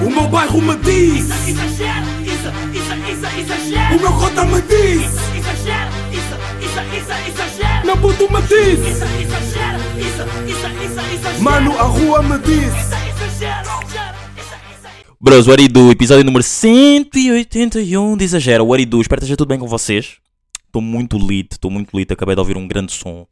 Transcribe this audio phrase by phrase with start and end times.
[0.00, 3.96] O meu bairro me diz Exagero, isso, isso, isso, exagero.
[3.96, 5.04] O meu cota me diz
[5.36, 7.86] Exagero, isso, isso, isso, exagero.
[7.86, 11.42] Meu puto me diz Isso, exagero, isso, isso, isso, exagero.
[11.42, 15.16] Mano, a rua me diz Isso, exagero, exagero, isso, isso.
[15.20, 18.66] Bros, o Aridu, episódio número 181 de Exagero.
[18.66, 20.18] O Aridu, espero que esteja tudo bem com vocês.
[20.66, 23.26] Estou muito lit, estou muito lit, acabei de ouvir um grande som.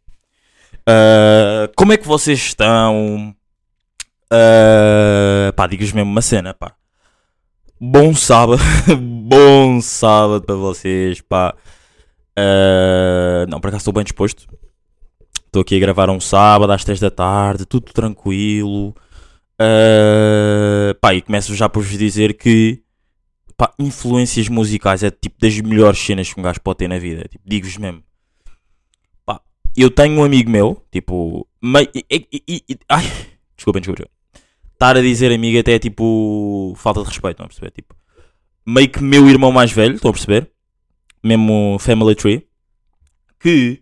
[0.86, 3.34] Ah, como é que vocês estão?
[4.30, 6.74] Ah, pá, digo-vos mesmo uma cena, pá.
[7.80, 8.60] Bom sábado,
[8.98, 11.54] bom sábado para vocês, pá.
[12.36, 14.46] Ah, não, por acaso estou bem disposto.
[15.46, 18.94] Estou aqui a gravar um sábado às 3 da tarde, tudo tranquilo.
[19.58, 22.82] Uh, pá, e começo já por vos dizer que
[23.56, 27.22] pá, influências musicais é tipo das melhores cenas que um gajo pode ter na vida.
[27.26, 28.02] Tipo, digo-vos mesmo.
[29.24, 29.40] Pá,
[29.74, 31.46] eu tenho um amigo meu, tipo.
[31.62, 33.04] Mei, e- e- e- ai,
[33.56, 34.06] desculpem, desculpem.
[34.76, 36.74] Estar a dizer amigo até é tipo.
[36.76, 37.70] falta de respeito, estão a perceber?
[37.70, 37.94] Tipo,
[38.66, 40.50] meio que meu irmão mais velho, estão a perceber?
[41.24, 42.46] Mesmo Family Tree.
[43.40, 43.80] Que.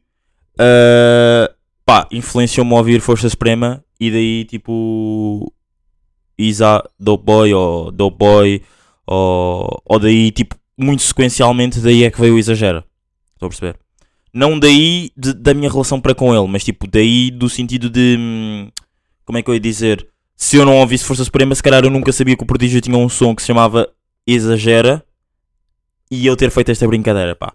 [0.55, 1.53] uh,
[1.85, 5.53] pá, influenciou-me a ouvir Força Suprema e daí tipo.
[6.39, 8.63] Isa, Dope Boy ou Dope Boy
[9.07, 12.85] ou, ou daí tipo muito sequencialmente daí é que veio o Exagera.
[13.35, 13.79] Estou a perceber?
[14.33, 18.17] Não daí de- da minha relação para com ele, mas tipo daí do sentido de
[18.19, 18.69] hum,
[19.25, 20.09] como é que eu ia dizer?
[20.37, 22.97] Se eu não ouvisse Força Suprema, se calhar eu nunca sabia que o Prodígio tinha
[22.97, 23.89] um som que se chamava
[24.27, 25.05] Exagera
[26.11, 27.53] e eu ter feito esta brincadeira, pá.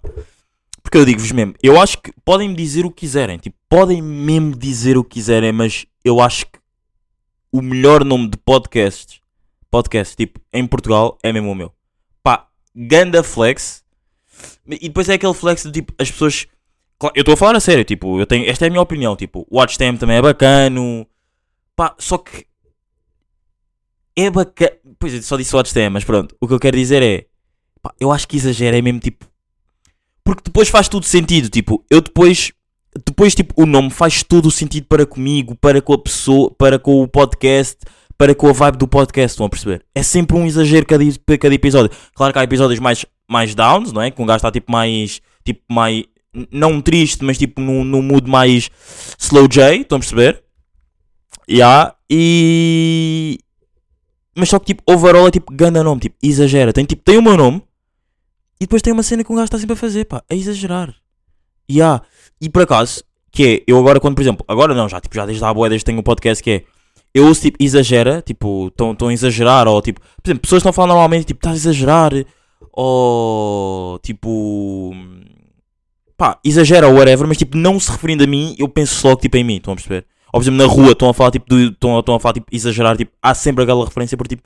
[0.81, 4.01] Porque eu digo-vos mesmo, eu acho que podem me dizer o que quiserem, tipo, podem
[4.01, 6.59] mesmo dizer o que quiserem, mas eu acho que
[7.51, 9.19] o melhor nome de podcasts,
[9.69, 11.71] podcast, tipo, em Portugal, é mesmo o meu.
[12.23, 13.83] Pá, ganda flex.
[14.67, 16.47] E depois é aquele flex de tipo, as pessoas.
[17.15, 19.45] Eu estou a falar a sério, tipo, eu tenho, esta é a minha opinião, tipo,
[19.49, 21.07] o Watch Time também é bacano.
[21.75, 22.45] Pá, só que.
[24.15, 24.71] É bacana.
[24.97, 26.35] Pois eu só disse Watch Time, mas pronto.
[26.39, 27.25] O que eu quero dizer é.
[27.81, 29.25] Pá, eu acho que exagera, é mesmo tipo.
[30.23, 32.51] Porque depois faz tudo sentido, tipo, eu depois
[33.05, 36.79] depois tipo o nome faz todo o sentido para comigo, para com a pessoa, para
[36.79, 37.77] com o podcast,
[38.17, 39.85] para com a vibe do podcast, estão a perceber?
[39.93, 41.03] É sempre um exagero cada,
[41.39, 41.91] cada episódio.
[42.13, 44.11] Claro que há episódios mais, mais downs, não é?
[44.11, 46.03] Que um gajo está tipo mais, tipo mais,
[46.51, 48.69] não triste, mas tipo num, num mood mais
[49.17, 50.43] slow J, estão a perceber?
[51.49, 53.39] Yeah, e...
[54.35, 56.71] Mas só que tipo, overall é tipo, ganda nome, tipo, exagera.
[56.71, 57.61] Tem tipo, tem o meu nome,
[58.59, 60.93] e depois tem uma cena que um gajo está sempre a fazer, pá, a exagerar.
[61.71, 62.03] Yeah.
[62.41, 65.25] E por acaso, que é, eu agora quando, por exemplo, agora não, já, tipo, já
[65.25, 66.63] desde a boa, desde tenho um podcast que é,
[67.13, 70.73] eu ouço tipo, exagera, tipo, estão a exagerar, ou tipo, por exemplo, pessoas estão a
[70.73, 72.11] falar normalmente, tipo, estás a exagerar,
[72.71, 74.93] ou tipo,
[76.17, 79.37] pá, exagera ou whatever, mas tipo, não se referindo a mim, eu penso logo tipo
[79.37, 80.05] em mim, estão a perceber?
[80.33, 82.47] Ou por exemplo, na rua estão a falar tipo, do- estão, estão a falar tipo,
[82.51, 84.43] exagerar, tipo, há sempre aquela referência por tipo,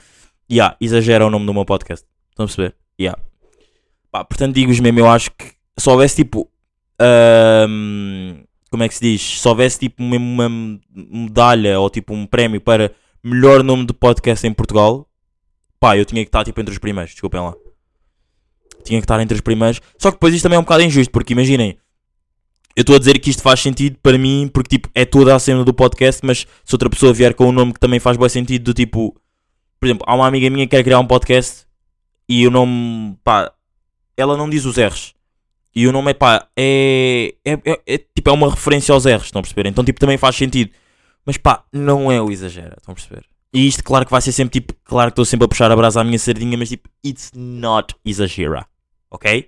[0.52, 2.76] yeah, exagera o nome do meu podcast, estão a perceber?
[3.00, 3.20] Yeah.
[4.12, 5.46] Pá, portanto, digo-vos mesmo, eu acho que
[5.78, 6.50] se houvesse tipo
[7.00, 9.22] Ahm, como é que se diz?
[9.42, 10.50] Se houvesse tipo mesmo uma
[10.96, 12.92] medalha ou tipo um prémio para
[13.24, 15.08] melhor nome de podcast em Portugal,
[15.80, 17.54] pá, eu tinha que estar tipo entre os primeiros, desculpem lá.
[18.84, 19.82] Tinha que estar entre os primeiros.
[19.98, 21.78] Só que depois isto também é um bocado injusto, porque imaginem,
[22.76, 25.40] eu estou a dizer que isto faz sentido para mim, porque tipo, é toda a
[25.40, 28.28] cena do podcast, mas se outra pessoa vier com um nome que também faz bom
[28.28, 29.16] sentido, do tipo,
[29.80, 31.66] por exemplo, há uma amiga minha que quer criar um podcast
[32.28, 33.52] e o nome, pá,
[34.18, 35.14] ela não diz os R's.
[35.76, 39.26] E o nome é pá, é, é, é, é, tipo, é uma referência aos R's,
[39.26, 39.68] estão a perceber?
[39.68, 40.72] Então, tipo, também faz sentido.
[41.26, 43.24] Mas pá, não é o exagero, estão a perceber?
[43.54, 45.76] E isto, claro que vai ser sempre tipo, claro que estou sempre a puxar a
[45.76, 48.66] brasa à minha sardinha, mas tipo, it's not exagera,
[49.12, 49.48] ok?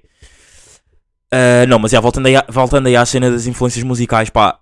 [1.31, 4.59] Ah, não, mas já, voltando aí, voltando aí à cena das influências musicais, pá,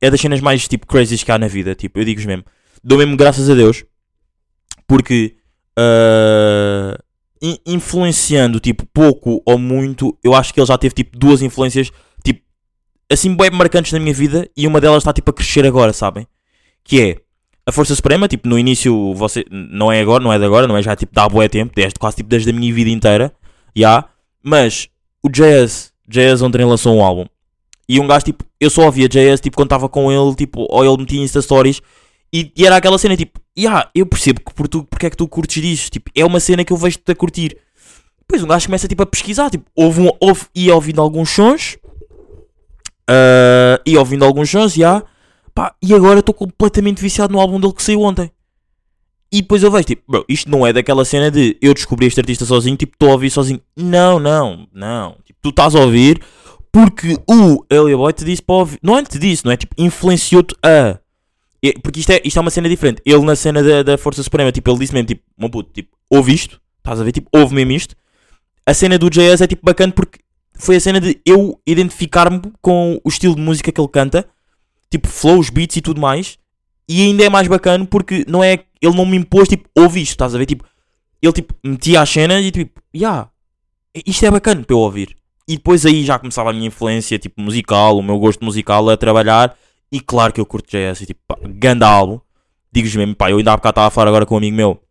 [0.00, 2.44] é das cenas mais tipo crazies que há na vida, tipo, eu digo-vos mesmo,
[2.82, 3.84] dou mesmo graças a Deus,
[4.86, 5.36] porque
[7.42, 11.90] in- influenciando, tipo, pouco ou muito, eu acho que ele já teve, tipo, duas influências,
[12.24, 12.40] tipo,
[13.10, 16.26] assim, bem marcantes na minha vida, e uma delas está, tipo, a crescer agora, sabem?
[16.84, 17.16] Que é
[17.66, 20.76] a Força Suprema, tipo, no início, você, não é agora, não é de agora, não
[20.76, 23.32] é já, tipo, dá bué tempo, desde, quase, tipo, desde a minha vida inteira,
[23.74, 24.04] já,
[24.42, 24.88] mas
[25.26, 27.26] o JS, JS ontem lançou um álbum,
[27.88, 30.84] e um gajo, tipo, eu só ouvia JS, tipo, quando estava com ele, tipo, ou
[30.84, 31.80] ele metia Insta Stories,
[32.32, 35.16] e, e era aquela cena, tipo, yeah, eu percebo que por tu, porque é que
[35.16, 37.56] tu curtes disso, tipo, é uma cena que eu vejo-te a curtir.
[38.20, 41.78] Depois um gajo começa, tipo, a pesquisar, tipo, houve um, houve, ia ouvindo alguns sons,
[43.08, 45.02] ah, ia ouvindo alguns sons, já,
[45.54, 48.30] pá, e agora estou completamente viciado no álbum dele que saiu ontem.
[49.32, 52.20] E depois eu vejo, tipo, bro, isto não é daquela cena de eu descobri este
[52.20, 53.60] artista sozinho, tipo, estou a ouvir sozinho.
[53.76, 55.16] Não, não, não.
[55.24, 56.20] Tipo, tu estás a ouvir
[56.72, 58.78] porque o Elia Boy te disse para ouvir.
[58.82, 59.56] Não é te disse, não é?
[59.56, 60.98] Tipo, influenciou-te a.
[61.82, 63.02] Porque isto é, isto é uma cena diferente.
[63.04, 65.96] Ele na cena da, da Força Suprema, tipo, ele disse mesmo, tipo, meu puto, tipo,
[66.10, 67.96] ouve isto, estás a ver, tipo, ouve mesmo isto.
[68.64, 70.20] A cena do JS é tipo bacana porque
[70.54, 74.28] foi a cena de eu identificar-me com o estilo de música que ele canta,
[74.90, 76.38] tipo, flows, beats e tudo mais.
[76.88, 80.12] E ainda é mais bacana porque não é, ele não me impôs, tipo, ouve isto,
[80.12, 80.64] estás a ver, tipo,
[81.20, 83.28] ele tipo, metia as cenas e tipo, yeah,
[84.06, 85.16] isto é bacana para eu ouvir.
[85.48, 88.96] E depois aí já começava a minha influência, tipo, musical, o meu gosto musical a
[88.96, 89.56] trabalhar.
[89.90, 92.20] E claro que eu curto JS, e, tipo, pá, ganda álbum.
[92.72, 94.82] Digo-vos mesmo, pá, eu ainda há bocado estava a falar agora com um amigo meu,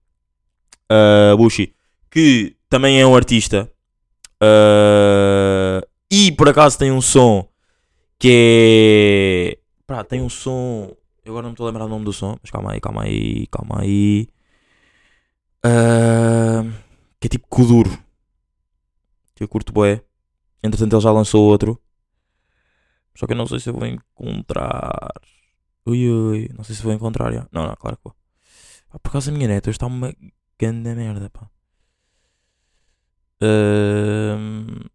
[0.91, 1.73] uh, Bushi,
[2.09, 3.69] que também é um artista.
[4.41, 7.47] uh, e por acaso tem um som
[8.17, 9.57] que é.
[9.85, 10.91] Pá, tem um som.
[11.25, 13.03] Eu agora não me estou a lembrar o nome do som, mas calma aí, calma
[13.03, 14.29] aí, calma aí.
[15.65, 16.71] Uh,
[17.19, 17.91] que é tipo Kuduro.
[19.35, 20.03] Que eu curto bué.
[20.63, 21.81] Entretanto ele já lançou outro.
[23.17, 25.11] Só que eu não sei se eu vou encontrar.
[25.85, 27.31] Ui ui, não sei se vou encontrar.
[27.33, 27.47] Já.
[27.51, 28.15] Não, não, claro que vou.
[28.89, 30.13] Pá, por causa da minha neta, hoje está uma
[30.59, 31.49] grande merda, pá.
[33.41, 34.89] Ahm,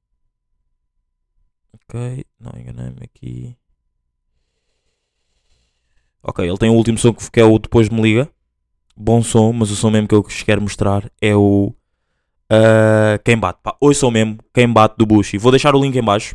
[1.73, 3.57] Ok, não enganei-me aqui.
[6.23, 8.29] Ok, ele tem o último som que é o Depois Me Liga.
[8.97, 11.73] Bom som, mas o som mesmo que eu vos quero mostrar é o
[12.51, 13.61] ah, Quem Bate.
[13.63, 15.33] Pá, ouçam mesmo Quem Bate do Bush.
[15.39, 16.35] Vou deixar o link em baixo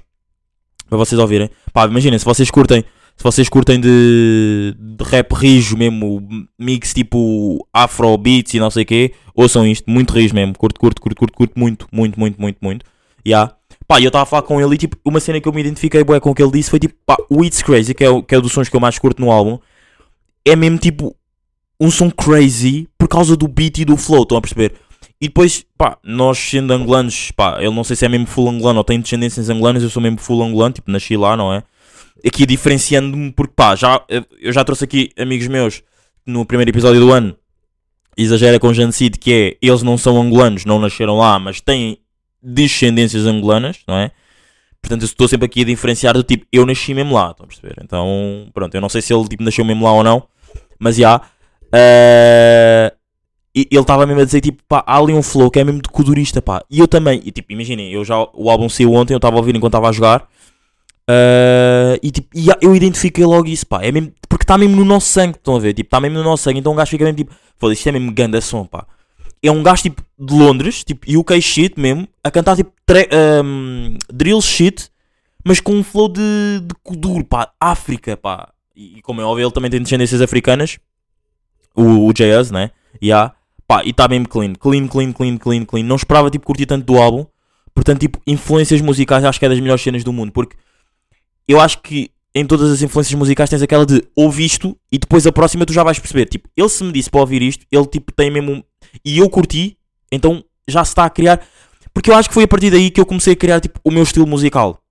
[0.89, 1.49] para vocês ouvirem.
[1.73, 2.83] Pá, imaginem, se vocês curtem,
[3.17, 6.27] se vocês curtem de, de rap rijo mesmo,
[6.57, 10.57] mix tipo afro beats e não sei o quê, ouçam isto, muito rijo mesmo.
[10.57, 12.85] Curto, curto, curto, curto, curto muito, muito, muito, muito, muito.
[13.27, 13.55] Yeah.
[13.87, 15.61] Pá, e eu estava a falar com ele e tipo, uma cena que eu me
[15.61, 18.21] identifiquei bué com o que ele disse foi tipo, pá, o It's Crazy, que é,
[18.21, 19.59] que é dos sons que eu mais curto no álbum,
[20.45, 21.15] é mesmo tipo
[21.80, 24.74] um som crazy por causa do beat e do flow, estão a perceber?
[25.19, 28.80] E depois, pá, nós sendo angolanos, pá, ele não sei se é mesmo full angolano
[28.80, 31.63] ou tem descendências angolanas, eu sou mesmo full angolano, tipo, nasci lá, não é?
[32.25, 34.01] Aqui diferenciando-me, porque pá, já,
[34.39, 35.83] eu já trouxe aqui amigos meus
[36.25, 37.36] no primeiro episódio do ano,
[38.18, 41.97] exagera com genocídio, que é, eles não são angolanos, não nasceram lá, mas têm
[42.42, 44.12] descendências angolanas, não é?
[44.81, 47.47] Portanto, eu estou sempre aqui a diferenciar do tipo, eu nasci mesmo lá, estão a
[47.47, 47.75] perceber?
[47.83, 50.27] Então, pronto, eu não sei se ele tipo, nasceu mesmo lá ou não,
[50.80, 51.22] mas já.
[51.74, 52.94] eh,
[53.56, 55.81] e ele estava mesmo a dizer, tipo, pá, há ali um flow que é mesmo
[55.81, 56.62] de codurista, pá.
[56.69, 59.39] E eu também, e tipo, imaginem, eu já, o álbum saiu ontem, eu estava a
[59.39, 60.27] ouvir enquanto estava a jogar.
[61.10, 63.83] eh, e tipo, e eu identifiquei logo isso, pá.
[63.83, 65.74] É mesmo, porque está mesmo no nosso sangue, estão a ver?
[65.74, 67.92] Tipo, está mesmo no nosso sangue, então o gajo fica mesmo tipo, foda-se, isto é
[67.94, 68.86] mesmo ganda som, pá.
[69.44, 73.98] É um gajo tipo de Londres, tipo UK shit mesmo, a cantar tipo tre- ehm,
[74.12, 74.89] drill shit,
[75.45, 76.21] mas com um flow de,
[76.62, 78.50] de pá, África, pá.
[78.75, 80.77] E, e como é óbvio, ele também tem descendências africanas,
[81.75, 82.72] o, o JS, né?
[83.01, 83.33] Yeah.
[83.68, 85.83] Pá, e está mesmo clean, clean, clean, clean, clean, clean.
[85.83, 87.25] Não esperava tipo curtir tanto do álbum,
[87.74, 90.56] portanto, tipo, influências musicais acho que é das melhores cenas do mundo, porque
[91.48, 95.25] eu acho que em todas as influências musicais tens aquela de ouve isto e depois
[95.25, 96.25] a próxima tu já vais perceber.
[96.25, 98.63] Tipo, ele se me disse para ouvir isto, ele tipo tem mesmo.
[99.04, 99.78] E eu curti,
[100.12, 101.42] então já se está a criar.
[101.94, 103.89] Porque eu acho que foi a partir daí que eu comecei a criar tipo o
[103.89, 104.81] meu estilo musical.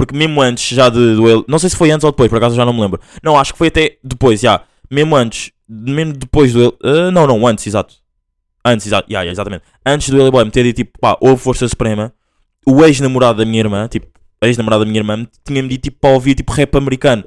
[0.00, 1.44] Porque mesmo antes já de, ele.
[1.46, 2.98] Não sei se foi antes ou depois, por acaso já não me lembro.
[3.22, 4.62] Não, acho que foi até depois, já.
[4.90, 5.52] Mesmo antes.
[5.68, 7.96] Mesmo depois do ah, não, não, antes, exato.
[8.64, 9.10] Antes, exato.
[9.10, 9.62] Yeah, yeah, exatamente.
[9.84, 12.14] Antes do Ele Boy me ter dito tipo, pá, houve Força Suprema.
[12.66, 14.06] O ex-namorado da minha irmã, tipo,
[14.40, 17.24] a ex-namorada da minha irmã, tinha-me dito tipo para ouvir tipo rap americano.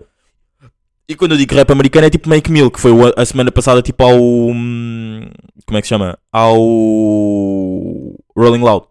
[1.07, 3.83] E quando eu digo rap americano é tipo Make Mill, que foi a semana passada
[3.83, 4.17] tipo ao.
[4.19, 5.29] hum,
[5.67, 6.17] Como é que se chama?
[6.31, 6.57] Ao.
[8.35, 8.87] Rolling Loud.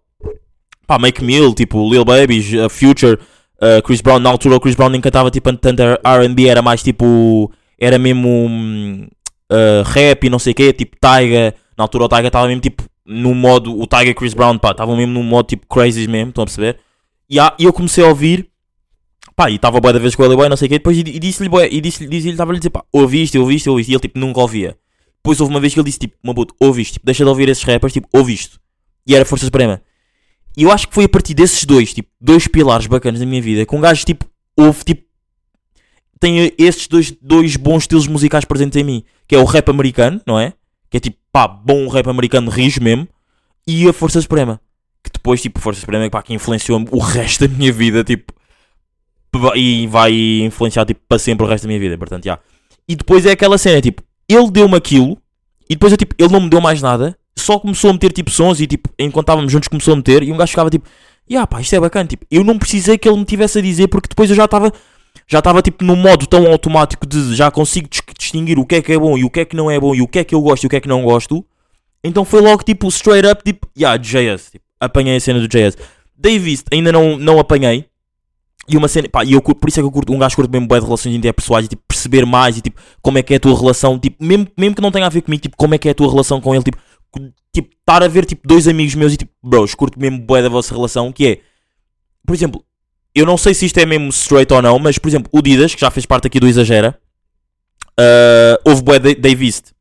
[0.86, 3.18] Pá, Make Mill, tipo Lil Baby, a Future,
[3.62, 4.18] uh, Chris Brown.
[4.18, 7.50] Na altura o Chris Brown nem cantava tipo tanto RB, era mais tipo.
[7.78, 9.08] Era mesmo.
[9.50, 11.54] uh, rap e não sei o quê, tipo Tyga.
[11.76, 13.78] Na altura o Tyga estava mesmo tipo no modo.
[13.78, 16.46] O Tyga e Chris Brown, pá, estavam mesmo num modo tipo crazy mesmo, estão a
[16.46, 16.78] perceber?
[17.30, 18.48] E, eu comecei a ouvir.
[19.34, 21.00] Pá, e estava boa da vez com ele boy, não sei o quê, depois e,
[21.00, 24.00] e disse-lhe boy, e disse-lhe, disse-lhe, estava a dizer, pá, ouviste, ouviste, ouviste, e ele
[24.00, 24.76] tipo nunca ouvia.
[25.16, 27.62] Depois houve uma vez que ele disse, tipo, Mabuto, ouviste, tipo, deixa de ouvir esses
[27.62, 28.58] rappers, tipo, ouviste.
[29.06, 29.80] E era Força Suprema.
[30.56, 33.40] E eu acho que foi a partir desses dois, tipo, dois pilares bacanas da minha
[33.40, 35.02] vida, que um gajo, tipo, ouve, tipo,
[36.20, 40.20] tem estes dois, dois bons estilos musicais presentes em mim, que é o rap americano,
[40.26, 40.52] não é?
[40.90, 43.08] Que é tipo, pá, bom rap americano rijo mesmo,
[43.66, 44.60] e a Força Suprema.
[45.02, 48.32] Que depois, tipo, Força Suprema, pá, que influenciou o resto da minha vida, tipo,
[49.56, 50.12] e vai
[50.44, 52.38] influenciar, tipo, para sempre o resto da minha vida, portanto, já.
[52.86, 55.18] E depois é aquela cena, tipo, ele deu-me aquilo,
[55.68, 58.30] e depois eu, tipo, ele não me deu mais nada, só começou a meter, tipo,
[58.30, 60.88] sons, e, tipo, enquanto estávamos juntos começou a meter, e um gajo ficava, tipo,
[61.28, 63.88] ya, pá, isto é bacana, tipo, eu não precisei que ele me tivesse a dizer,
[63.88, 64.72] porque depois eu já estava,
[65.26, 68.82] já estava, tipo, num modo tão automático de, já consigo dis- distinguir o que é
[68.82, 70.24] que é bom, e o que é que não é bom, e o que é
[70.24, 71.44] que eu gosto, e o que é que não gosto,
[72.04, 75.76] então foi logo, tipo, straight up, tipo, ya, JS, tipo, apanhei a cena do JS.
[76.16, 77.86] Davis ainda não, não apanhei,
[78.68, 80.50] e uma cena, pá, e eu por isso é que eu curto, um gajo curto
[80.50, 83.36] mesmo bué de relações interpessoais e tipo, perceber mais e tipo, como é que é
[83.36, 85.78] a tua relação, tipo, mesmo, mesmo que não tenha a ver comigo, tipo, como é
[85.78, 86.78] que é a tua relação com ele, tipo,
[87.52, 90.48] tipo, estar a ver tipo dois amigos meus e tipo, bros, curto mesmo bué da
[90.48, 91.40] vossa relação, que é,
[92.26, 92.64] por exemplo,
[93.14, 95.74] eu não sei se isto é mesmo straight ou não, mas por exemplo, o Didas,
[95.74, 96.98] que já fez parte aqui do Exagera,
[97.98, 99.72] ah, houve bué da- Dave East.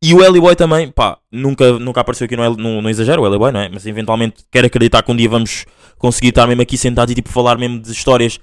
[0.00, 3.26] E o Ellie Boy também, pá, nunca, nunca apareceu aqui no, no, no Exagero, o
[3.26, 3.68] Ellie Boy, não é?
[3.68, 5.66] Mas eventualmente quero acreditar que um dia vamos
[5.98, 8.38] conseguir estar mesmo aqui sentados e tipo falar mesmo de histórias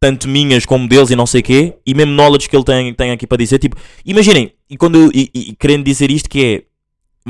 [0.00, 3.10] tanto minhas como deles e não sei quê, e mesmo knowledge que ele tem, tem
[3.12, 6.62] aqui para dizer, tipo, imaginem, e quando eu, e- e querendo dizer isto que é,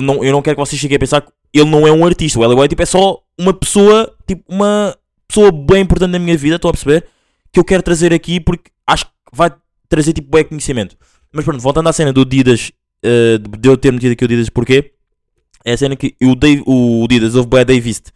[0.03, 2.39] não, eu não quero que vocês cheguem a pensar que ele não é um artista,
[2.39, 6.37] o Ellie Boy tipo, é só uma pessoa, tipo, uma pessoa bem importante na minha
[6.37, 7.07] vida, estão a perceber?
[7.53, 9.51] Que eu quero trazer aqui porque acho que vai
[9.89, 10.97] trazer tipo bem conhecimento.
[11.33, 12.73] Mas pronto, voltando à cena do Didas,
[13.03, 14.93] eh, de eu ter metido aqui o Didas porquê?
[15.65, 18.09] É a cena que o, Dave, o Didas houve bué Dave East.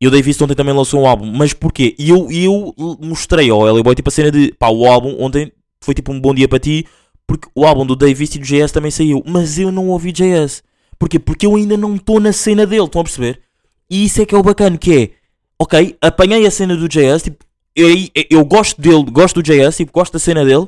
[0.00, 1.26] E o Dave East ontem também lançou um álbum.
[1.26, 1.94] Mas porquê?
[1.98, 5.52] E eu, eu mostrei ao Ellie Boy tipo a cena de pá, o álbum ontem
[5.80, 6.86] foi tipo um bom dia para ti.
[7.26, 9.22] Porque o álbum do Dave East e do JS também saiu.
[9.26, 10.62] Mas eu não ouvi JS.
[10.98, 11.18] Porquê?
[11.18, 12.84] Porque eu ainda não estou na cena dele.
[12.84, 13.40] Estão a perceber?
[13.88, 15.10] E isso é que é o bacana, que é...
[15.58, 17.44] Ok, apanhei a cena do JS, tipo...
[17.74, 17.88] Eu,
[18.28, 20.66] eu gosto dele, gosto do JS, tipo, gosto da cena dele.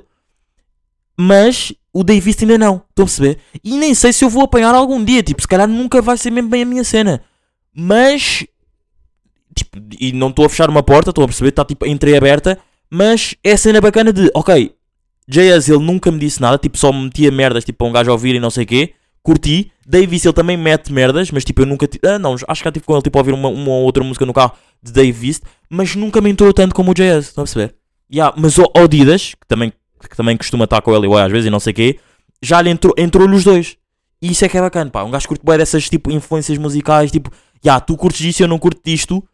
[1.19, 2.83] Mas o Dave East ainda não.
[2.89, 3.39] Estão a perceber?
[3.63, 5.23] E nem sei se eu vou apanhar algum dia.
[5.23, 7.23] Tipo, se calhar nunca vai ser mesmo bem a minha cena.
[7.75, 8.47] Mas...
[9.55, 11.49] Tipo, e não estou a fechar uma porta, estão a perceber?
[11.51, 12.59] Está tipo entreaberta.
[12.89, 14.31] Mas é a cena bacana de...
[14.35, 14.73] Ok,
[15.29, 16.59] JS ele nunca me disse nada.
[16.59, 18.95] Tipo, só me metia merdas, tipo, para um gajo ouvir e não sei o quê.
[19.23, 19.71] Curti.
[19.87, 21.89] Davis ele também mete merdas, mas tipo, eu nunca.
[22.05, 24.05] Ah, não, acho que já tive com ele tipo, a ouvir uma, uma ou outra
[24.05, 27.45] música no carro de Davis, mas nunca me entrou tanto como o JS, estão a
[27.45, 27.75] perceber?
[28.13, 29.73] Yeah, mas o o Didas, que também,
[30.09, 31.99] que também costuma estar com ele às vezes e não sei o quê,
[32.43, 33.77] já lhe entrou, entrou-lhe os dois.
[34.23, 35.03] E isso é que é bacana, pá.
[35.03, 37.31] Um gajo curte bem dessas tipo influências musicais, tipo,
[37.65, 39.25] yeah, tu curtes disto eu não curto disto.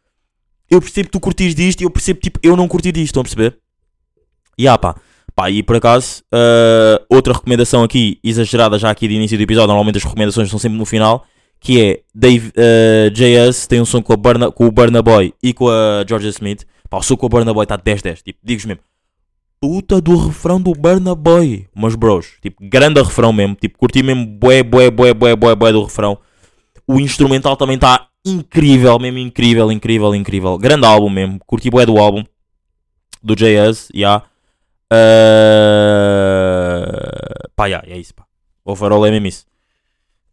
[0.70, 3.20] Eu percebo que tu curtis disto e eu percebo tipo, eu não curti disto, estão
[3.20, 3.58] a perceber?
[4.58, 4.96] E yeah, pá.
[5.36, 9.68] Pá, e por acaso, ah, outra recomendação aqui, exagerada já aqui de início do episódio,
[9.68, 11.26] normalmente as recomendações são sempre no final,
[11.60, 15.34] que é Dave, ah, JS tem um som com, a Burna, com o Burna Boy
[15.42, 16.64] e com a Georgia Smith.
[16.88, 18.22] Pá, o som com o Burna Boy está 10-10.
[18.22, 18.82] Tipo, digo-vos mesmo,
[19.60, 21.66] puta do refrão do Burna Boy.
[21.74, 23.54] Mas bros, tipo, grande refrão mesmo.
[23.56, 26.16] Tipo, curti mesmo bué, bué, bué, bué, bué, bué do refrão.
[26.88, 30.56] O instrumental também está incrível, mesmo incrível, incrível, incrível.
[30.56, 31.38] Grande álbum mesmo.
[31.46, 32.24] Curti bué do álbum.
[33.22, 33.98] Do JS, já.
[33.98, 34.24] Yeah.
[34.92, 36.76] Uh...
[37.54, 38.24] Pá, yeah, é isso, pá.
[38.64, 39.46] Overall é mesmo isso.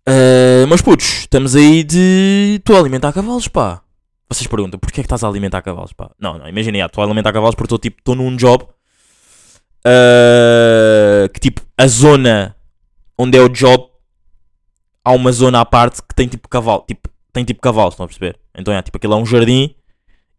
[0.08, 2.56] Uh, mas putos, estamos aí de.
[2.60, 3.82] Estou a alimentar cavalos, pá.
[4.30, 6.10] Vocês perguntam, porquê é que estás a alimentar cavalos, pá?
[6.20, 8.66] Não, não, imagina, yeah, estou a alimentar cavalos porque estou tipo, estou num job
[9.86, 12.56] uh, que tipo, a zona
[13.18, 13.90] onde é o job
[15.06, 18.08] há uma zona à parte que tem tipo cavalo, tipo, tem tipo cavalos, estão a
[18.08, 18.38] perceber?
[18.56, 19.76] Então é tipo, aquilo é um jardim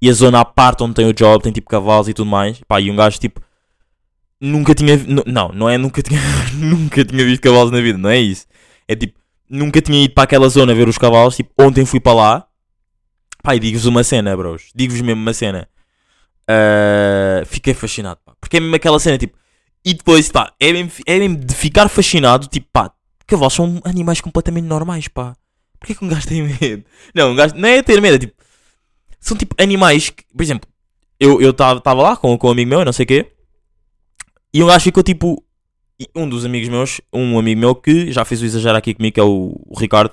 [0.01, 2.61] e a zona à parte onde tem o job tem tipo cavalos e tudo mais,
[2.67, 3.41] pá, e um gajo tipo
[4.45, 4.97] nunca tinha,
[5.27, 6.21] não, não é nunca tinha,
[6.55, 8.47] nunca tinha visto cavalos na vida, não é isso.
[8.87, 12.15] É tipo, nunca tinha ido para aquela zona ver os cavalos, tipo, ontem fui para
[12.15, 12.47] lá.
[13.53, 14.71] E digo-vos uma cena, bros.
[14.75, 15.69] Digo-vos mesmo uma cena.
[16.49, 18.35] Ah, fiquei fascinado, pá.
[18.41, 19.37] Porque é mesmo aquela cena, tipo.
[19.85, 22.91] E depois, pá, é mesmo, é mesmo de ficar fascinado, tipo, pá,
[23.27, 25.35] cavalos são animais completamente normais, pá.
[25.79, 26.85] Porquê que um gajo tem medo?
[27.15, 28.35] Não, um gajo, não é ter medo, é tipo.
[29.21, 30.69] São tipo animais que, por exemplo,
[31.19, 33.33] eu estava eu lá com, com um amigo meu, não sei o quê.
[34.55, 35.43] E um gajo ficou tipo.
[36.15, 39.21] Um dos amigos meus, um amigo meu que já fez o exagero aqui comigo, que
[39.21, 40.13] é o, Ricardo,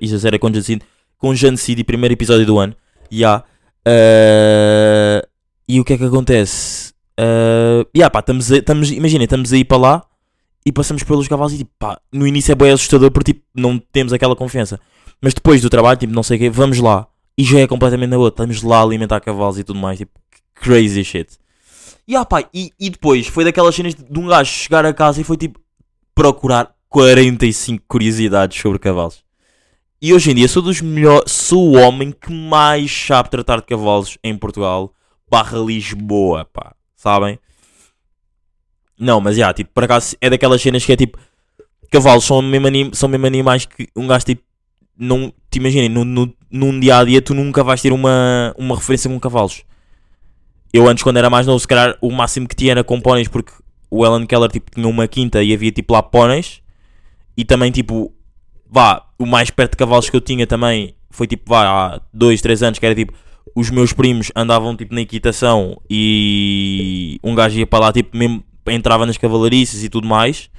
[0.00, 0.82] Exagera com Jancid,
[1.18, 2.74] com Jancid, primeiro episódio do ano.
[3.24, 3.42] Há.
[3.84, 5.26] eh,
[5.68, 6.92] e o que é que acontece?
[7.18, 10.06] Uh, yeah, pá, estamos, a- estamos, imagina, estamos a ir para lá
[10.64, 13.78] e passamos pelos cavalos e tipo, pá, no início é bem assustador porque tipo, não
[13.78, 14.78] temos aquela confiança.
[15.20, 17.06] Mas depois do trabalho, tipo, não sei o quê, vamos lá.
[17.36, 18.44] E já é completamente na outra.
[18.44, 20.12] Estamos lá a alimentar cavalos e tudo mais, tipo,
[20.54, 21.36] crazy shit.
[22.08, 25.20] E, ah, pá, e, e depois foi daquelas cenas de um gajo chegar a casa
[25.20, 25.60] e foi tipo
[26.14, 29.24] procurar 45 curiosidades sobre cavalos.
[30.00, 33.66] E hoje em dia sou dos melhores, sou o homem que mais sabe tratar de
[33.66, 34.92] cavalos em Portugal,
[35.28, 37.38] barra Lisboa, pá, sabem?
[38.98, 41.18] Não, mas já, tipo, por acaso é daquelas cenas que é tipo,
[41.90, 44.42] cavalos são mesmo, anim, são mesmo animais que um gajo tipo,
[44.96, 49.10] não, te imaginem, no, num dia a dia tu nunca vais ter uma, uma referência
[49.10, 49.64] com cavalos.
[50.72, 53.28] Eu antes, quando era mais novo, se calhar o máximo que tinha era com póneis,
[53.28, 53.52] porque
[53.90, 56.60] o Ellen Keller tipo, tinha uma quinta e havia tipo lá póneis.
[57.36, 58.12] E também, tipo,
[58.68, 62.40] vá, o mais perto de cavalos que eu tinha também foi tipo, vá, há 2,
[62.40, 63.12] 3 anos, que era tipo,
[63.54, 68.44] os meus primos andavam tipo na equitação e um gajo ia para lá, tipo, mesmo
[68.66, 70.50] entrava nas cavalariças e tudo mais.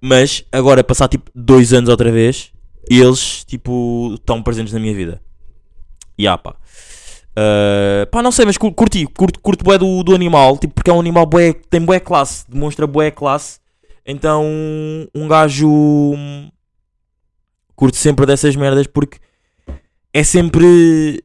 [0.00, 2.52] Mas agora, passar tipo 2 anos outra vez,
[2.88, 5.20] eles, tipo, estão presentes na minha vida.
[6.16, 6.56] E ah, pá.
[7.38, 10.90] Uh, pá, não sei, mas cur- curti, curto, curto bué do, do animal, tipo, porque
[10.90, 13.60] é um animal bué, tem bué classe, demonstra bué classe.
[14.04, 14.44] Então,
[15.14, 16.50] um gajo hum,
[17.76, 19.18] curte sempre dessas merdas porque
[20.12, 21.22] é sempre.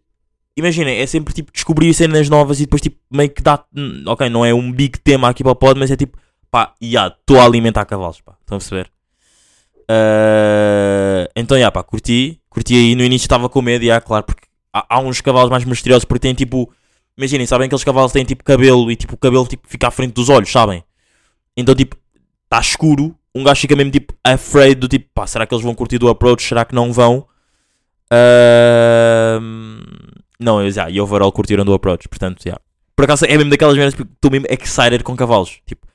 [0.55, 3.63] Imagina, é sempre tipo descobrir cenas novas e depois tipo meio que dá.
[3.75, 6.17] hum, Ok, não é um big tema aqui para o pod, mas é tipo
[6.51, 8.91] pá, já, estou a alimentar cavalos, pá, estão a perceber?
[9.89, 12.95] Uh, então, já, pá, curti, curti aí.
[12.95, 14.43] No início estava com medo, já, claro, porque
[14.73, 16.73] há, há uns cavalos mais misteriosos porque têm tipo.
[17.15, 19.91] Imaginem, sabem aqueles cavalos que têm tipo cabelo e tipo o cabelo tipo, fica à
[19.91, 20.83] frente dos olhos, sabem?
[21.55, 21.95] Então, tipo,
[22.45, 25.75] está escuro, um gajo fica mesmo tipo afraid do tipo, pá, será que eles vão
[25.75, 26.43] curtir do approach?
[26.43, 27.27] Será que não vão?
[28.11, 29.81] Ahm,
[30.39, 32.59] não, eu já, e overall curtiram do approach, portanto, já.
[32.95, 35.59] Por acaso é mesmo daquelas merdas que estou mesmo excited com cavalos.
[35.65, 35.87] Tipo,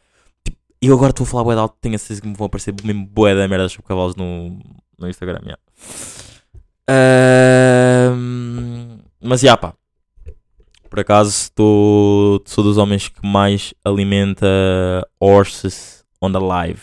[0.44, 2.34] tipo, e eu agora estou a falar bué de alto, tenho a certeza que me
[2.34, 4.58] vão aparecer mesmo bué da merdas sobre cavalos no,
[4.98, 5.58] no Instagram, já.
[6.88, 8.08] Ahm,
[9.20, 9.74] mas já, pá.
[10.88, 14.46] Por acaso estou, sou dos homens que mais alimenta
[15.20, 16.80] horses on the live.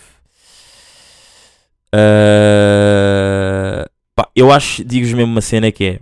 [1.91, 5.99] Ah, pá, eu acho, digo-vos mesmo uma cena que é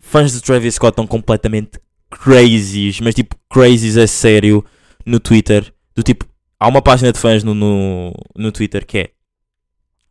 [0.00, 1.78] fãs de Travis Scott estão completamente
[2.10, 4.64] crazies, mas tipo crazies a sério
[5.06, 5.72] no Twitter.
[5.94, 6.26] Do tipo,
[6.58, 9.10] há uma página de fãs no, no, no Twitter que é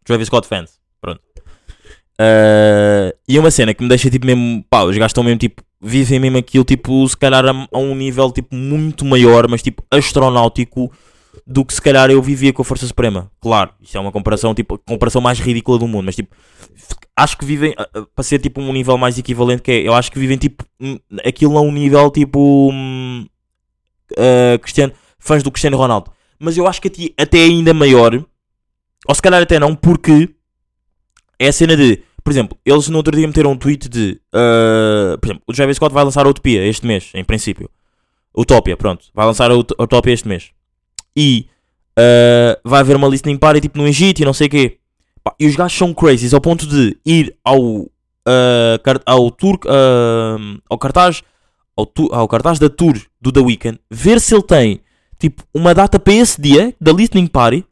[0.05, 0.79] Travis Scott fans.
[1.01, 1.21] Pronto.
[2.23, 5.39] Ah, e é uma cena que me deixa tipo mesmo, pá, os gajos estão mesmo
[5.39, 9.63] tipo, vivem mesmo aquilo tipo, se calhar a, a um nível tipo muito maior, mas
[9.63, 10.91] tipo astronáutico
[11.47, 13.31] do que se calhar eu vivia com a Força Suprema.
[13.41, 16.35] Claro, isto é uma comparação, tipo, a comparação mais ridícula do mundo, mas tipo,
[17.17, 19.93] acho que vivem, ah, ah, para ser tipo um nível mais equivalente que é, eu
[19.95, 23.25] acho que vivem tipo, hum, aquilo a um nível tipo, hum,
[24.15, 26.11] ah, Cristiano, fãs do Cristiano Ronaldo.
[26.39, 28.13] Mas eu acho que até ainda maior,
[29.07, 30.29] ou se calhar até não, porque
[31.39, 35.17] é a cena de, por exemplo, eles no outro dia meteram um tweet de, ah,
[35.19, 37.69] por exemplo, o Travis Scott vai lançar a Utopia este mês, em princípio.
[38.37, 40.51] Utopia, pronto, vai lançar a Ut- a Utopia este mês.
[41.15, 41.47] E
[41.97, 44.77] ah, vai haver uma listening party tipo no Egito e não sei o quê.
[45.39, 47.85] E os gajos são crazies ao ponto de ir ao,
[48.83, 49.59] car- ao tour,
[50.69, 51.21] ao cartaz,
[51.77, 54.81] ao, tu- ao cartaz da tour do The Weeknd, ver se ele tem
[55.19, 57.63] tipo uma data para esse dia da listening party,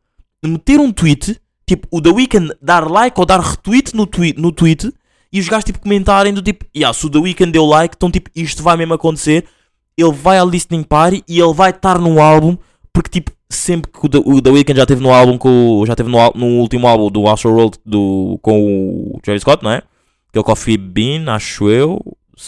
[0.46, 4.52] meter um tweet, tipo o The Weeknd dar like ou dar retweet no, tweet, no
[4.52, 4.92] tweet
[5.32, 8.10] e os gajos tipo comentarem do tipo, yeah, se o The Weeknd deu like, então
[8.10, 9.46] tipo isto vai mesmo acontecer.
[9.96, 12.58] Ele vai à listening party e ele vai estar no álbum
[12.92, 15.96] porque tipo sempre que o The, o The Weeknd já teve no álbum com já
[15.96, 19.84] teve no, no último álbum do Astro World do, com o Travis Scott, não é?
[20.32, 22.00] Que é o Coffee Bean, acho eu.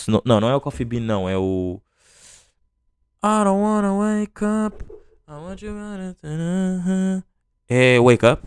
[0.08, 1.80] Não, não, não é o Coffee Bean, não, é o
[3.24, 4.84] I don't wanna wake up.
[5.28, 5.74] I want you
[6.22, 7.24] to...
[7.70, 8.42] É Wake Up?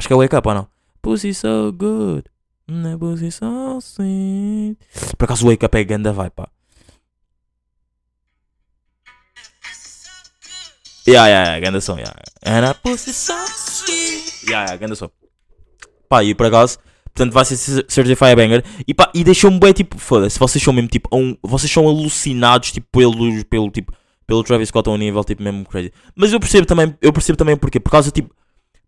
[0.00, 0.66] Acho que é Wake Up ou não?
[1.02, 2.24] Pussy so good.
[2.66, 4.78] Mm, Pussy so sweet.
[5.18, 6.48] Por acaso Wake Up é ganda vai, pá.
[11.06, 12.14] Yeah, yeah, yeah, ganda som, yeah.
[12.42, 14.48] And a pussy so sweet.
[14.48, 15.10] Yeah, yeah, ganda som.
[16.08, 16.78] Pá, e por acaso,
[17.12, 18.64] portanto vai ser Cer- Certified Banger.
[18.88, 22.72] E pá, e deixou-me bem, tipo, foda-se, vocês são mesmo, tipo, um, vocês são alucinados,
[22.72, 23.92] tipo, pelo, pelo, tipo,
[24.26, 25.92] pelo Travis Scott a um nível, tipo, mesmo crazy.
[26.16, 27.78] Mas eu percebo também, eu percebo também porquê.
[27.78, 28.34] Por causa, tipo,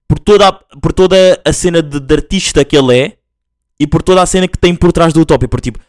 [0.09, 3.17] por toda a, por toda a cena de, de artista que ele é
[3.79, 5.49] e por toda a cena que tem por trás do Utopia.
[5.49, 5.81] Porque, tipo,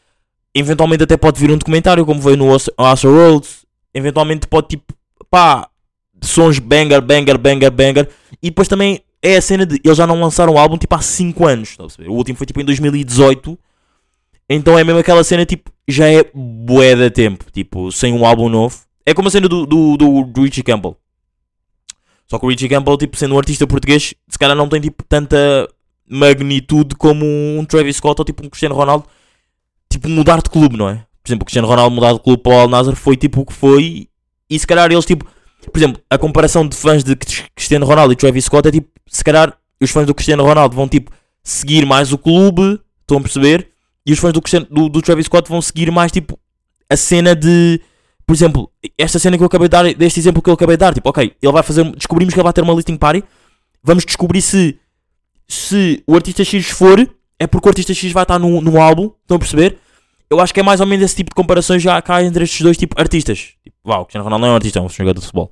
[0.53, 3.47] eventualmente até pode vir um documentário, como veio no Astro World.
[3.93, 4.93] Eventualmente pode, tipo,
[5.29, 5.69] pá,
[6.21, 8.09] sons banger, banger, banger, banger.
[8.41, 11.01] E depois também é a cena de eles já não lançaram o álbum tipo há
[11.01, 11.77] 5 anos.
[12.07, 13.57] O último foi tipo em 2018.
[14.49, 18.49] Então é mesmo aquela cena tipo, já é bué da tempo, tipo, sem um álbum
[18.49, 18.77] novo.
[19.05, 20.97] É como a cena do, do, do, do Richie Campbell.
[22.27, 25.03] Só que o Richie Campbell, tipo, sendo um artista português, se calhar não tem tipo
[25.03, 25.67] tanta
[26.07, 29.05] magnitude como um Travis Scott ou tipo um Cristiano Ronaldo.
[29.89, 31.05] Tipo, mudar de clube, não é?
[31.21, 33.45] Por exemplo, o Cristiano Ronaldo mudar de clube para o Al Nassr foi tipo o
[33.45, 34.07] que foi.
[34.49, 35.25] E se calhar eles tipo,
[35.71, 37.15] por exemplo, a comparação de fãs de
[37.55, 40.87] Cristiano Ronaldo e Travis Scott é tipo, se calhar os fãs do Cristiano Ronaldo vão
[40.87, 41.11] tipo
[41.43, 43.69] seguir mais o clube, estão a perceber?
[44.05, 46.37] E os fãs do, do, do Travis Scott vão seguir mais tipo
[46.89, 47.79] a cena de,
[48.25, 50.79] por exemplo, esta cena que eu acabei de dar, deste exemplo que eu acabei de
[50.79, 53.23] dar, tipo, ok, ele vai fazer, descobrimos que ele vai ter uma listing party,
[53.83, 54.79] vamos descobrir se,
[55.47, 57.07] se o artista X for,
[57.37, 59.77] é porque o artista X vai estar no, no álbum, estão a perceber?
[60.29, 62.61] Eu acho que é mais ou menos esse tipo de comparações já cá entre estes
[62.61, 63.53] dois tipo artistas.
[63.63, 65.51] Tipo, vá, o Cristiano Ronaldo não é um artista, é um jogador de futebol.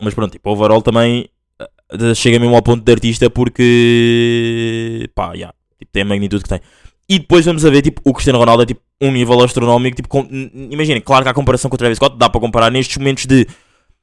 [0.00, 1.30] Mas pronto, tipo, overall também
[1.60, 6.48] eh, chega mesmo ao ponto de artista porque pá, yeah, tipo, tem a magnitude que
[6.48, 6.60] tem.
[7.08, 10.08] E depois vamos a ver, tipo, o Cristiano Ronaldo é tipo um nível astronómico, tipo,
[10.08, 10.26] com,
[10.70, 13.46] imaginem, claro que há comparação com o Travis Scott, dá para comparar nestes momentos de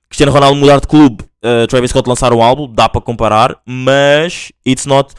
[0.10, 4.52] Cristiano Ronaldo mudar de clube, uh, Travis Scott lançar um álbum, dá para comparar, mas
[4.66, 5.14] it's not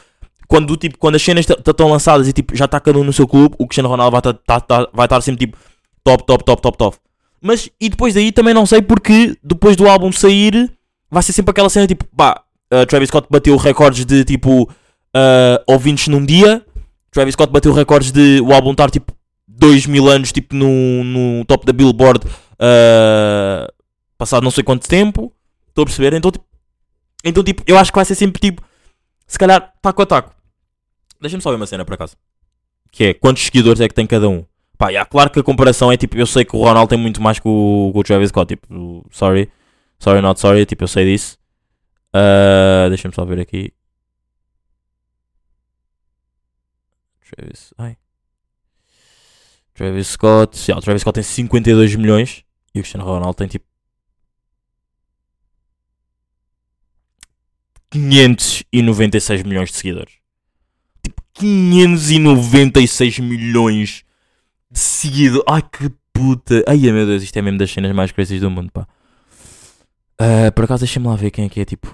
[0.47, 3.25] quando, tipo, quando as cenas estão lançadas e tipo, já está cada um no seu
[3.25, 5.57] clube, o Cristiano Ronaldo vai estar vai estar sempre tipo
[6.03, 6.97] top, top, top, top, top.
[7.41, 10.69] Mas, e depois daí também não sei porque depois do álbum sair,
[11.09, 15.63] vai ser sempre aquela cena tipo, pá, uh, Travis Scott bateu recordes de tipo uh,
[15.65, 16.63] ouvintes num dia.
[17.11, 19.13] Travis Scott bateu recordes de o álbum estar tipo
[19.47, 23.71] 2 mil anos tipo no, no top da Billboard uh,
[24.17, 25.33] passado não sei quanto tempo.
[25.69, 26.13] Estou a perceber?
[26.13, 26.45] Então tipo,
[27.23, 28.61] então, tipo, eu acho que vai ser sempre tipo,
[29.27, 30.35] se calhar taco a taco.
[31.19, 32.15] Deixa-me só ver uma cena por acaso.
[32.91, 34.43] Que é quantos seguidores é que tem cada um?
[34.77, 37.21] Pá, é claro que a comparação é tipo, eu sei que o Ronaldo tem muito
[37.21, 38.47] mais que o, que o Travis Scott.
[38.47, 39.49] Tipo, sorry,
[39.99, 40.65] sorry, not sorry.
[40.65, 41.37] Tipo, eu sei disso.
[42.13, 43.71] Uh, Deixa-me só ver aqui.
[47.35, 47.73] Travis.
[47.77, 47.97] Ai.
[49.73, 50.57] Travis Scott.
[50.59, 52.43] Yeah, o Travis Scott tem 52 milhões.
[52.73, 53.65] E o Cristiano Ronaldo tem tipo.
[57.91, 60.13] 596 milhões de seguidores.
[61.03, 64.03] Tipo, 596 milhões
[64.69, 65.45] de seguidores.
[65.47, 66.63] Ai que puta.
[66.67, 68.87] Ai meu Deus, isto é mesmo das cenas mais crazy do mundo, pá.
[70.21, 71.87] Uh, por acaso, deixa-me lá ver quem é que é tipo.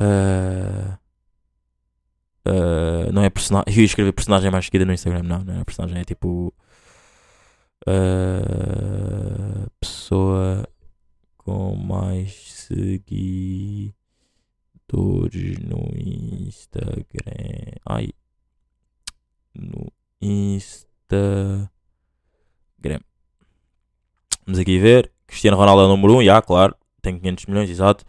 [0.00, 0.96] Uh,
[2.46, 3.72] uh, não é personagem.
[3.74, 5.22] Eu ia escrever personagem mais seguida no Instagram.
[5.22, 5.98] Não, não é personagem.
[5.98, 6.52] É tipo.
[7.86, 10.66] Uh, pessoa
[11.36, 13.94] com mais seguidores
[15.58, 17.04] no Instagram.
[17.86, 18.08] Ai.
[19.54, 21.68] No Instagram.
[24.46, 25.12] Vamos aqui ver.
[25.26, 26.76] Cristiano Ronaldo é o número 1, um, já, claro.
[27.02, 28.04] Tem 500 milhões, exato.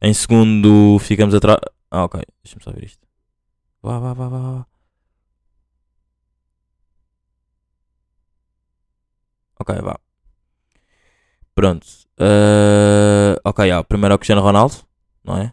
[0.00, 1.58] Em segundo, ficamos atrás.
[1.90, 2.20] Ah, ok.
[2.42, 3.07] Deixa-me só ver isto.
[3.82, 4.66] Vá, vá, vá, vá.
[9.60, 9.98] Ok, vá.
[11.54, 11.86] Pronto.
[12.20, 13.82] Uh, ok, já.
[13.84, 14.76] Primeiro é o Cristiano Ronaldo,
[15.24, 15.52] não é?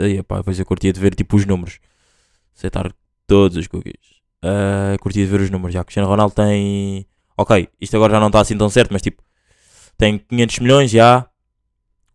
[0.00, 1.78] Aí, pá, depois eu curtia de ver tipo os números.
[2.56, 2.92] Aceitar
[3.26, 4.22] todos os cookies.
[4.44, 5.74] Uh, curtia de ver os números.
[5.74, 7.06] Já, Cristiano Ronaldo tem.
[7.36, 9.22] Ok, isto agora já não está assim tão certo, mas tipo.
[9.96, 11.28] Tem 500 milhões já.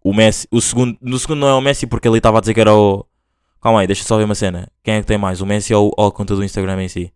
[0.04, 2.54] O Messi, o segundo, no segundo não é o Messi porque ele estava a dizer
[2.54, 3.06] que era o.
[3.62, 4.72] Calma aí, deixa só ver uma cena.
[4.84, 5.41] Quem é que tem mais?
[5.41, 7.13] O Messi ou, ou a conta do Instagram em si?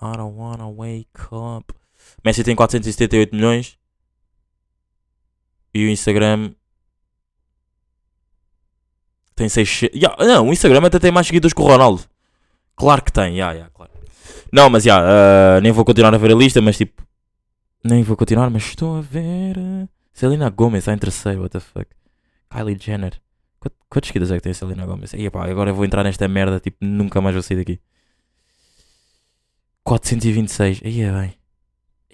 [0.00, 1.72] I don't wanna wake up.
[2.24, 3.78] Messi tem 478 milhões.
[5.74, 6.52] E o Instagram
[9.34, 9.94] tem 600.
[9.94, 12.02] Yeah, não, o Instagram até tem mais seguidores que o Ronaldo.
[12.76, 13.92] Claro que tem, yeah, yeah, claro.
[14.52, 17.02] Não, mas já, yeah, uh, nem vou continuar a ver a lista, mas tipo.
[17.82, 19.56] Nem vou continuar, mas estou a ver.
[19.56, 21.86] Uh, Selena Gomez está em terceiro, what the fuck.
[22.50, 23.20] Kylie Jenner.
[23.92, 25.12] Quantos seguidores é que tem a Selena Gomez?
[25.12, 27.78] E, pá, agora eu vou entrar nesta merda, tipo, nunca mais vou sair daqui.
[29.84, 30.80] 426.
[30.82, 31.34] Aí é bem.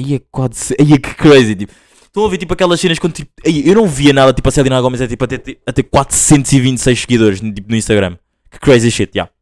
[0.01, 0.85] Aí é 400.
[0.85, 1.73] Aí é que crazy, tipo.
[2.03, 3.31] Estão a ver tipo aquelas cenas quando tipo.
[3.47, 5.85] Aí, eu não via nada tipo a Selena Gomez é tipo a ter, a ter
[5.85, 8.17] 426 seguidores tipo, no Instagram.
[8.51, 9.21] Que crazy shit, já.
[9.21, 9.33] Yeah.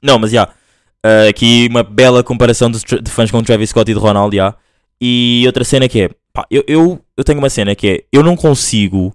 [0.00, 0.42] Não, mas já.
[1.04, 1.26] Yeah.
[1.26, 4.42] Uh, aqui uma bela comparação de, de, fãs com Travis Scott e de Ronaldo, já.
[4.42, 4.58] Yeah.
[5.00, 6.10] E outra cena que é.
[6.32, 8.04] Pá, eu, eu, eu tenho uma cena que é.
[8.12, 9.12] Eu não consigo.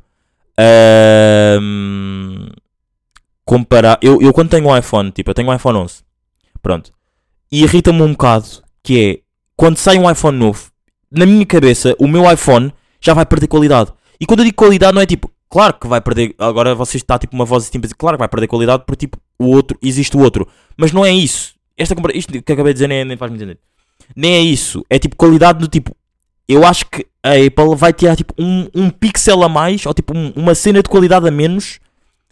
[0.59, 2.51] Uh,
[3.45, 3.97] comparar.
[4.01, 6.03] Eu, eu quando tenho um iPhone, tipo, eu tenho um iPhone 11.
[6.61, 6.91] Pronto.
[7.51, 8.47] E irrita-me um bocado.
[8.81, 9.19] Que é.
[9.55, 10.71] Quando sai um iPhone novo.
[11.11, 13.91] Na minha cabeça, o meu iPhone já vai perder qualidade.
[14.19, 15.31] E quando eu digo qualidade, não é tipo.
[15.49, 16.33] Claro que vai perder.
[16.39, 17.95] Agora vocês está tipo uma voz dizer.
[17.95, 19.19] Claro que vai perder qualidade porque tipo.
[19.37, 19.77] O outro.
[19.81, 20.47] Existe o outro.
[20.77, 21.53] Mas não é isso.
[21.77, 23.59] Esta, isto que acabei de dizer nem, nem faz-me entender.
[24.15, 24.85] Nem é isso.
[24.89, 25.95] É tipo qualidade do tipo.
[26.47, 29.85] Eu acho que a Apple vai tirar tipo um, um pixel a mais.
[29.85, 31.79] Ou tipo um, uma cena de qualidade a menos.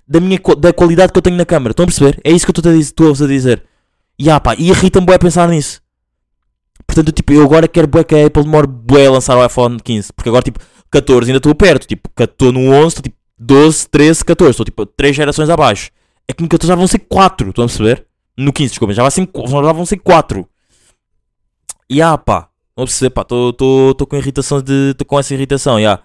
[0.07, 1.71] Da, minha, da qualidade que eu tenho na câmera.
[1.71, 2.19] Estão a perceber?
[2.23, 3.63] É isso que eu estou a dizer.
[4.19, 5.81] E ah, pá, e irrita-me bué pensar nisso.
[6.85, 9.79] Portanto, tipo, eu agora quero bué que a Apple demore bué a lançar o iPhone
[9.79, 10.11] 15.
[10.13, 10.59] Porque agora, tipo,
[10.91, 11.87] 14 ainda estou perto.
[11.87, 14.51] Tipo, estou no 11, estou tipo 12, 13, 14.
[14.51, 15.89] Estou tipo 3 gerações abaixo.
[16.27, 17.49] É que no 14 já vão ser 4.
[17.49, 18.05] Estão a perceber?
[18.37, 20.47] No 15, desculpa, já, ser, já vão ser 4.
[21.89, 22.50] E ah, pá.
[22.75, 23.21] Não perceber, pá.
[23.21, 24.91] Estou com irritação de.
[24.91, 25.99] Estou com essa irritação, já.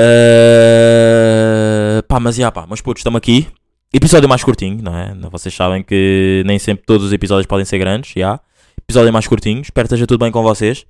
[0.00, 2.66] Uh, pá, mas já, pá.
[2.68, 3.48] Mas putos, estamos aqui.
[3.92, 5.14] Episódio mais curtinho, não é?
[5.30, 8.40] Vocês sabem que nem sempre todos os episódios podem ser grandes, já.
[8.82, 9.62] Episódio mais curtinho.
[9.62, 10.86] Espero que esteja tudo bem com vocês.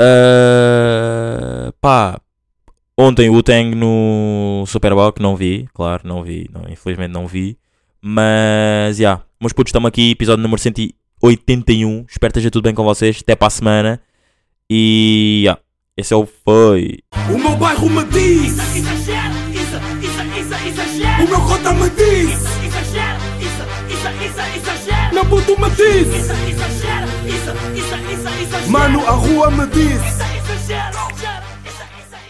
[0.00, 2.20] Uh, pá.
[2.98, 6.48] Ontem o Tang no Superbock, não vi, claro, não vi.
[6.52, 7.58] Não, infelizmente não vi.
[8.00, 9.02] Mas, já.
[9.02, 9.24] Yeah.
[9.40, 10.10] Meus putos, estamos aqui.
[10.10, 10.60] Episódio número
[11.22, 12.04] 81.
[12.08, 13.20] Espero que esteja tudo bem com vocês.
[13.22, 14.00] Até para a semana.
[14.68, 15.42] E.
[15.44, 15.60] Yeah,
[15.96, 16.98] esse é o Foi.
[17.30, 18.52] O meu bairro me diz.
[18.52, 19.12] Isso, isso,
[19.52, 19.76] isso.
[21.22, 21.40] O meu
[21.74, 22.30] me diz.
[22.30, 22.78] Isso, isso,
[23.40, 23.62] isso.
[25.12, 25.24] Meu
[25.58, 26.08] me diz.
[26.08, 26.32] Isso.
[28.70, 30.02] Mano, a rua me diz.
[30.02, 30.22] Isso.